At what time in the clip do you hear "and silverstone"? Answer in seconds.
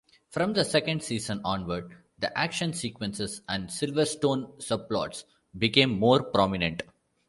3.47-4.51